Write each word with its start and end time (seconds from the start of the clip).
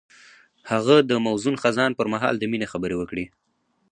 هغه 0.71 0.95
د 1.09 1.11
موزون 1.25 1.55
خزان 1.63 1.91
پر 1.97 2.07
مهال 2.13 2.35
د 2.39 2.43
مینې 2.51 2.67
خبرې 2.73 2.95
وکړې. 2.97 3.25